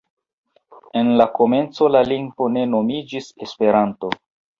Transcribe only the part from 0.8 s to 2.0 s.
En la komenco